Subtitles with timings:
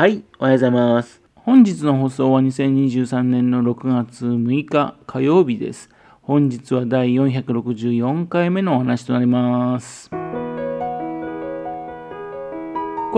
[0.00, 1.20] はい、おはようございます。
[1.34, 5.90] 本日の放送は2023年の6月6日火曜日です。
[6.22, 10.08] 本日は第464回目のお話となります。
[10.08, 10.16] こ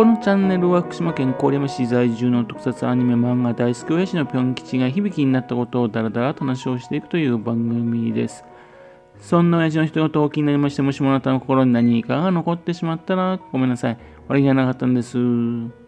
[0.05, 8.45] のチャンネルは福島県郡山市在住の特撮アニメ漫画大好き親父のぴょん吉が響きになったことをダラダラと話をしていくという番組です。
[9.21, 13.99] そんな親父の一言を気になりまして、もしもあなたの心に何かが残ってしまったらごめんなさい。
[14.27, 15.82] 悪気がなかったんです。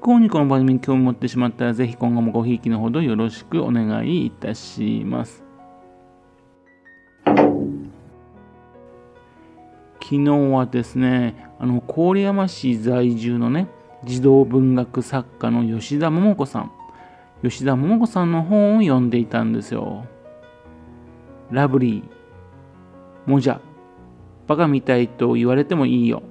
[0.00, 5.42] 不幸にこの番組に興味持ってしまったら、ぜひ今後もごひいきのほどよろしくお願いいたします。
[10.00, 13.66] 昨日はですね、あの郡山市在住のね、
[14.04, 16.72] 児童文学作家の吉田桃子さん。
[17.42, 20.06] 吉田桃子さんの本を読んでいたんですよ。
[21.50, 23.60] ラブリー、もじゃ、
[24.46, 26.22] バカみたいと言われてもいいよ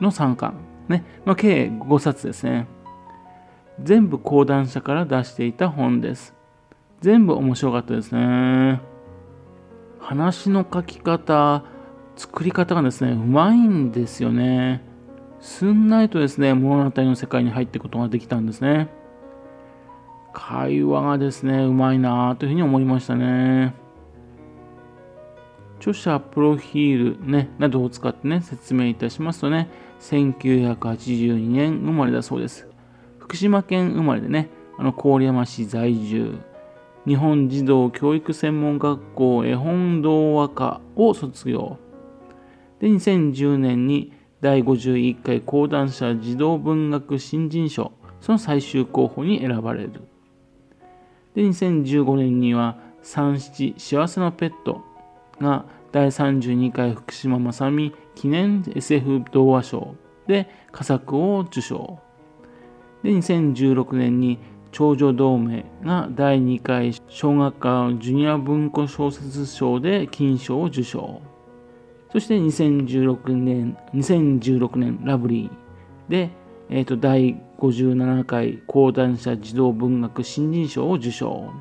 [0.00, 0.54] の3巻、
[0.88, 2.73] ね、の計5冊ですね。
[3.82, 6.34] 全部講談社から出していた本です。
[7.00, 8.80] 全部面白かったですね。
[9.98, 11.64] 話の書き方、
[12.16, 14.82] 作り方がですね、うまいんですよね。
[15.40, 18.88] すんなりとですね、物語の世界に入っていくことができたんですね。
[20.32, 23.74] 会話がですね、うまいなというふうに思いましたね。
[25.78, 29.68] 著者プロフィール、ね、などを使ってね、説明いたしますとね、
[30.00, 32.73] 1982年生まれだそうです。
[33.34, 36.38] 福島県生まれでね、あの郡山市在住、
[37.04, 41.76] 日本児童教育専門学校絵本童話科を卒業。
[42.78, 47.90] で、2010年に第51回講談社児童文学新人賞、
[48.20, 50.02] その最終候補に選ばれる。
[51.34, 54.80] で、2015年には三七幸せのペット
[55.40, 59.96] が第32回福島正美記念 SF 童話賞
[60.28, 61.98] で佳作を受賞。
[63.04, 64.38] で、2016年に
[64.72, 71.20] 長女同盟が第2回小学科ジュニア文庫小説賞で金賞を受賞。
[72.10, 76.30] そして2016年、2016年ラブリーで、
[76.70, 81.52] えー、と第57回講談社児童文学新人賞を受賞。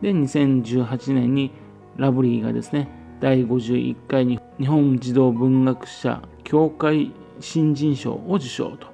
[0.00, 1.52] で、2018年に
[1.98, 2.88] ラブリーがですね、
[3.20, 8.91] 第51回に日本児童文学者協会新人賞を受賞と。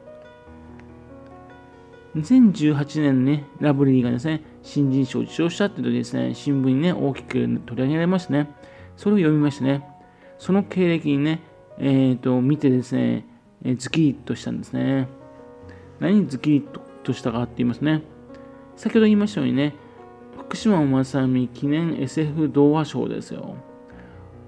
[2.17, 8.51] 2018年にね、ラブリーがですね、新人賞を受賞したってとですね、新聞にね、大きく取り上げられましたね。
[8.97, 9.85] それを読みましてね、
[10.39, 11.41] その経歴にね、
[11.79, 13.25] えっ、ー、と、見てですね、
[13.63, 15.09] えー、ズキリッとしたんですね。
[16.01, 18.03] 何ズキリッとしたかって言いますね。
[18.77, 19.75] 先ほど言いましたようにね、
[20.37, 23.57] 福島正美記念 SF 童話賞ですよ。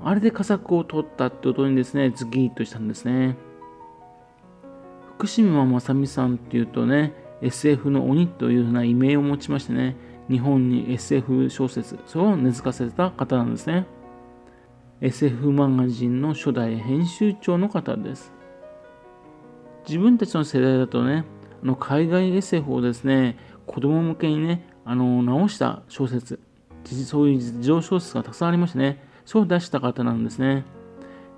[0.03, 3.37] あれで佳作を取ったってことにですね、ズキリッとしたんですね。
[5.16, 9.96] 福島正美さんっていうとね、SF の鬼というふうな異名を持ちましてね、
[10.28, 13.86] 日本に SF 小説、それを根付かせた方なんですね。
[15.00, 18.32] SF マガジンの初代編集長の方です。
[19.88, 21.24] 自分たちの世代だとね、
[21.62, 26.38] あの海外 SF をですね、子供向けにね、あの直した小説、
[26.84, 30.64] そういう事情小説がたくさんありましてね、そう出した方なんですね。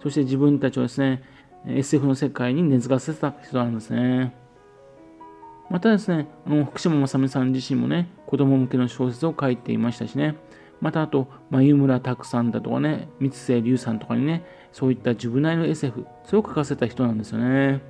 [0.02, 1.22] そして自分たちをですね、
[1.66, 4.34] SF の世界に根付かせた人なんですね。
[5.72, 10.36] またですね、あの福島正美さん自身もね、子供向けの小説を書いていましたしね、
[10.82, 17.80] またあと、眉村拓さんだとかね、三瀬龍さんとかにね、そういった自分なりの SF、それを書かせた人なんですよね。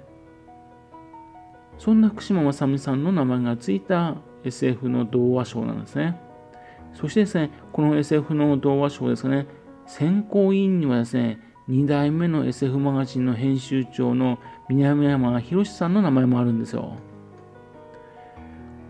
[1.76, 4.14] そんな福島正美さんの名前がついた
[4.44, 6.20] SF の童話賞なんですね。
[6.94, 9.49] そしてですね、この SF の童話賞ですね、
[9.87, 14.38] 選考委員にはですね、2代目の SF マガジンの編集長の
[14.69, 16.97] 南山博さんの名前もあるんですよ。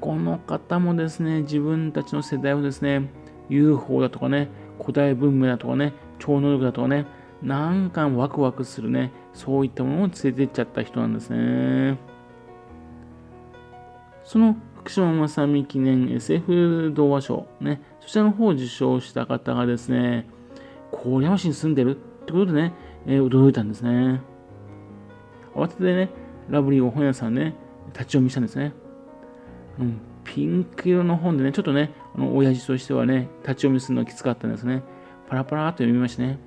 [0.03, 3.09] この方もですね、自分たちの世代をですね、
[3.49, 4.49] UFO だとかね、
[4.81, 7.07] 古代文明だとかね、超能力だとかね、
[7.41, 11.99] なんかワクワクするね、そういったものを連れてっちゃった人なんですね。
[14.25, 20.29] その福島正美記念 SF 童話賞、ね、そちらの方を受賞した方がですね、
[20.91, 22.73] 郡山市に住んでるってことでね、
[23.07, 24.21] えー、驚いたんですね。
[25.55, 26.11] 慌ててね、
[26.49, 27.55] ラブリーを本屋さんね、
[27.93, 28.82] 立ち読みしたんですね。
[29.79, 34.83] うん、ピンク色の本でね、ちょっとね、あの親父としてはね、立ち読みするのはきつかったんですね。
[35.29, 36.39] パラパラっと読みましてね。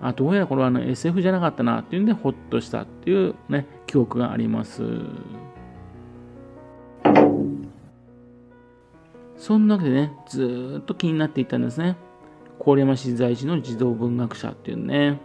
[0.00, 4.82] あ、どうやらこれはあの SF じゃなかったなっていうんで、ほっとしたっていうね、記憶があります。
[9.36, 11.96] そんなわけでね、ずっと気になっていたんですね。
[12.58, 15.20] 郡山市在住の児童文学者っていうね。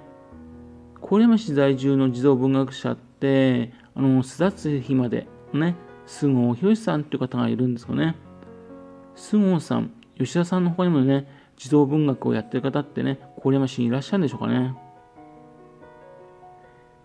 [1.01, 5.75] 郡山市在住の児童文学者って、あの、巣立つ日までね、
[6.11, 8.17] 菅生博さんという方がいるんですかね。
[9.15, 11.25] 菅生さん、吉田さんの他にもね、
[11.55, 14.75] 児童文学をやってる方ってね、郡山市にいらっしゃるんでしょうかね。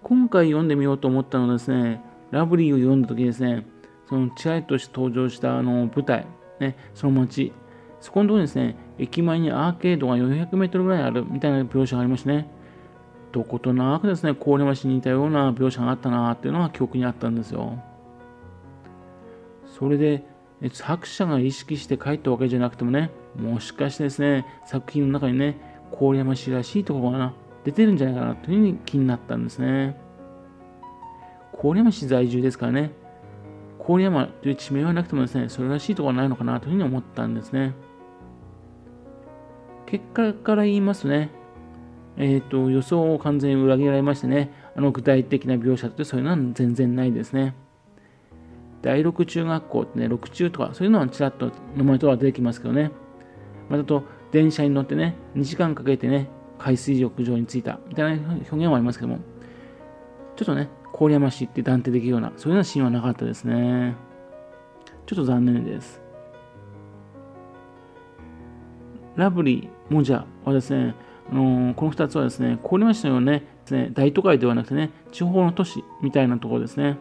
[0.03, 3.65] 今回読んでみようと思ったのはですね、ラブリーを読んだ時ですね、
[4.09, 6.27] そのちらりとして登場したあの舞台、
[6.59, 7.53] ね、その街、
[8.01, 12.51] そこのところにですね、駅前にアーケードが400メートルぐらいあるみたいな描写がありましてね、
[13.31, 17.81] どことなくですね、郡山市にいたような描写があったなっていうのが記憶にあったんですよ。
[19.79, 20.25] それで、
[20.73, 25.59] 作者が意識して書いたわけじゃなくてもね、もしかしてですね、作品の中にね、
[25.99, 27.35] 郡山市らしいところがな
[27.65, 30.01] 出てるんじゃないかなというふうに気になったんですね。
[31.61, 32.93] 郡山市在住ですからね、
[33.87, 37.75] 郡山という地名はなくてもですね、それらしいところはないのかなというふうに思ったんですね。
[39.85, 41.31] 結果から言いますとね、
[42.17, 47.55] えっ、ー、と、予想を完全に裏切られましてね、あの具体的な描写ってそういうのは全然ないですね。
[48.83, 52.91] 第6中学校ってね、6中とか、そういうのはちらっと名前とは出てきますけどね。
[53.69, 56.29] またと、電車に乗ってね、2時間かけてね、
[56.59, 59.19] 海水浴場に着いた、みたいな表現はありますけども、
[60.37, 60.69] ちょっとね、
[60.99, 63.95] 郡山市って断定できるような、そういうようなシーンはなかったですね。
[65.07, 66.01] ちょっと残念です。
[69.17, 70.95] ラブリー、モジャはですね、
[71.31, 76.99] あのー、この2つはですね、郡山市のような、ね大都会ではなくてね、地方の都市みたいなところですね。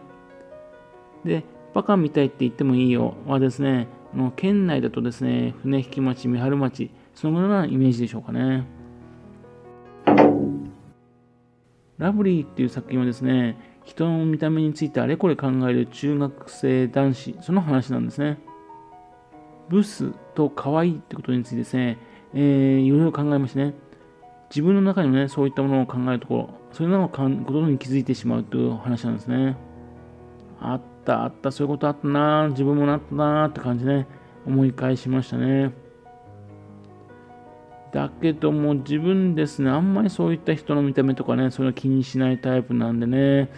[1.24, 1.44] で、
[1.76, 8.66] バカみたいって言ってもいいよはですね、あの県内だとですね、船引町、三春町、そのようなイメージでしょうかね。
[11.98, 18.38] ラブリーっていう作品はですね、人の見た目についてあれこれ考える中学生男子、その話なんですね。
[19.68, 21.98] ブスと可愛いってことについてですね、
[22.32, 23.74] えー、いろいろ考えましてね、
[24.48, 27.28] 自分の中にもね、そういったものを考えるところ、そういうのをこと
[27.66, 29.58] に気づいてしまうという話なんですね。
[30.58, 34.08] あった、あった、そういうことあったな、自分もなったなって感じね、
[34.44, 35.72] 思い返しましたね。
[37.92, 43.50] だけども自分ですね、あんまりそういった人の見た目とかね、それを気にしないタイプなんでね、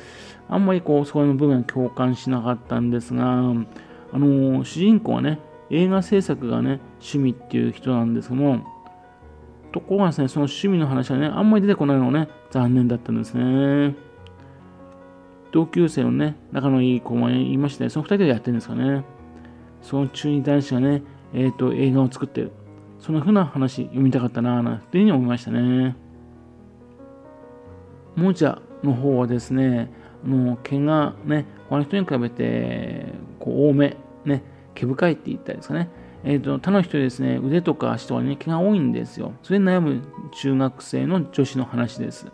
[0.49, 5.41] あんまりこう、そういう部分は共感しなかったんですが、あの主人公はね、
[5.71, 8.61] 映画制作がね、趣味っていう人なんですけども、
[9.73, 14.08] ところがですね、その趣味の話はね、あんまり出てこないのがね、残念だったんですね。
[15.53, 19.05] 同級生のね、仲のいい子もいまして、ね、その2人でやってるんですかね。
[19.83, 21.03] その中二男子がね、
[21.33, 22.53] えっ、ー、と、映画を作ってる。
[22.99, 25.97] そのふうな話読みたかったなぁ、なんていうふうに思いましたね。
[28.17, 29.91] もじゃの方はですね、
[30.25, 34.43] あの毛がね、他の人に比べて、こう、多め、ね、
[34.75, 35.89] 毛深いって言ったりですかね。
[36.25, 39.33] えーと、他の人ですね、腕とか足とかに、ね、毛が多いんですよ。
[39.43, 40.03] それで悩む
[40.33, 42.27] 中学生の女子の話です。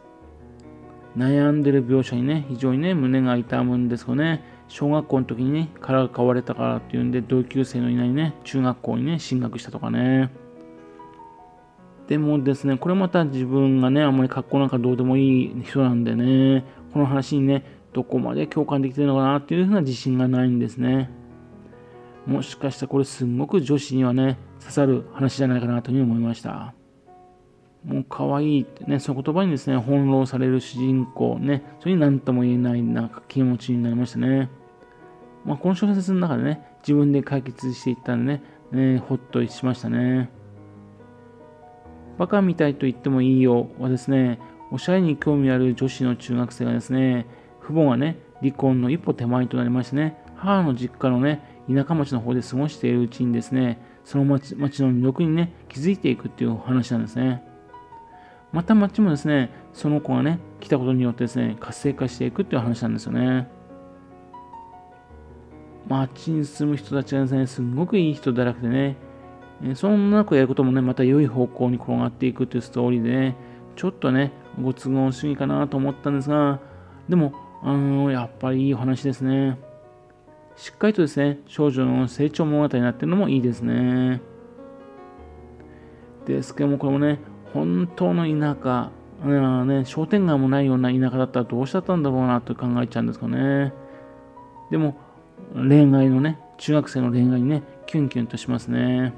[1.17, 4.43] 悩んでる描写にね、非常にね、胸が痛むんですよね。
[4.69, 10.31] 小学校の時にね、殻が買われたからっていうんで、同級生のいないね、中学校にね、進学したとかね。
[12.09, 21.11] でもですね、これまた自分がね、あんまり格好なんかどうでもいい人なんでね、この話にね、どこまで共感できてるのかなっていうふうな自信がないんですね。
[22.27, 26.75] もしかしたらこれすんごく女子にはね、刺さる話じゃないかなというふうに思いました。
[27.85, 34.49] もう可愛いってね、その言葉にですね、翻弄される主人公ね、それに何とも言えないなんか気持ちになりましたね。
[35.45, 38.41] まあ、この小説の中でね、自分で解決していったんで
[38.73, 40.31] ね、ねほっとしましたね。
[42.19, 44.39] バカみたいと言ってもいいよはですね、
[44.71, 47.27] おしゃれに興味ある女子の中学生がですね、
[47.61, 57.43] 父母がね、離婚の一歩手前となりましてね、母の実家のね、田舎町の方で過ごしているうちにですね、その町町の魅力にね、気づいていくっていう話なんですね。
[58.55, 63.49] また町もですね、その子がね、来たことによってですね、活性化していくっていう話なんですよね。
[65.89, 68.97] 町に住む人たちがですね、すごくいい人だらけでね、
[69.75, 73.37] そんな子やることもね、また良い方向に転がっていくっていうストーリーでね、
[73.75, 74.31] ちょっとね、
[74.63, 76.61] ご都合主義かなと思ったんですが、
[77.09, 79.59] でも、あのやっぱりいい話ですね。
[80.55, 84.21] しっかりとですね、少女の成長物語になってるのもいいですね。
[86.25, 87.19] ですけども、これもね、
[87.55, 88.91] 本当の田舎、
[89.65, 93.73] ね、商店街もないような田舎だったらどうしちゃったんだろうなと考えちゃうんですかね。
[94.73, 94.97] でも、
[95.55, 99.15] 恋愛のね、中学生の恋愛にね、キュンキュンとしますね。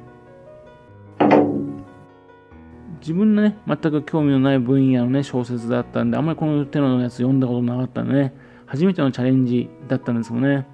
[3.00, 8.34] 自分のね、全く興味のない分野のね、小説だったんで、あんまりこの手のやつ読んだことなかったんでね、
[8.66, 10.66] 初めてのチャレンジだったんですよね。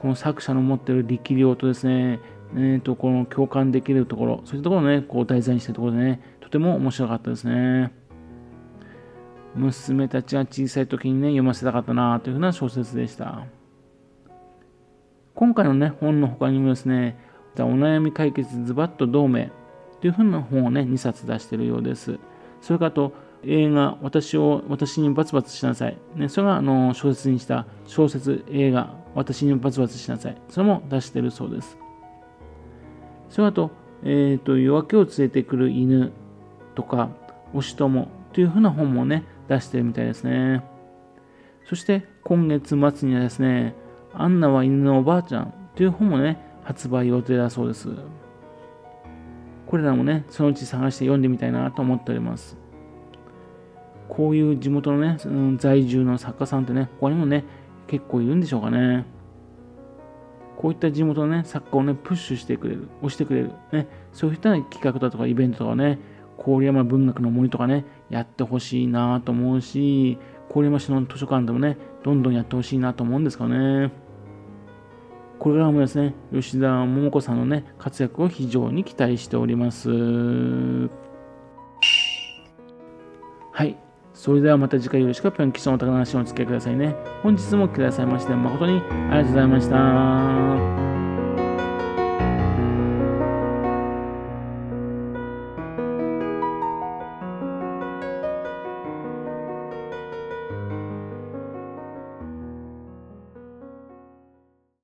[0.00, 2.20] この作者の持ってる力量とですね、
[2.56, 6.20] えー、とこの共感できるところ、そういったところをね、こう題材にしてるところでね、
[6.54, 7.92] ても面白かったですね。
[9.56, 13.44] 娘たちが小さい時にね、読ませたかったなというふうな小説でした。
[15.34, 17.18] 今回のね、本の他にもですね、
[17.56, 19.50] お悩み解決ズバッと同盟
[20.00, 22.18] というふうな本をね、2冊出しているようです。
[22.60, 25.98] それからと、映画、私を、私にバツバツしなさい。
[26.14, 30.36] ね、それがあの小説にした小説、映画、私にバツバツしなさい。
[30.48, 31.76] それも出しているそうです。
[33.28, 33.72] それと、
[34.04, 36.12] えっ、ー、と、夜明けを連れてくる犬
[36.74, 37.10] とか、
[37.52, 40.64] おしともというふうな本もね、出してるみたいですね。
[41.66, 43.74] そして今月末にはですね、
[44.12, 47.88] アンナは犬のおばあちゃんという本もね、発売予定だそうです。
[49.66, 52.56] これらもね、そのうち探して読んでみたいなと思っております。
[54.08, 55.16] こういう地元のね、
[55.58, 57.44] 在住の作家さんってね、他にもね、
[57.86, 59.04] 結構いるんでしょうかね。
[60.56, 65.98] こういった地元のね、作家をね、プッシュしてくれる、押してくれる、ね、そういった、企画だとかイベントとかね、
[66.38, 70.18] 郡山文学の森とかね、やってほしいなと思うし、
[70.52, 73.92] 郡山市の図書館でもね、どんどんやってほしいなと思うんですかね。
[75.38, 79.90] これからもですね、吉田桃子さんのね、活躍を非常に期待しております。
[83.52, 83.76] はい。
[84.14, 86.96] それではまた次回よろしくぴょん吉のお宝話をお付き合いくださいね。
[87.22, 90.73] 本日も来てくださいまして誠にありがとうございました。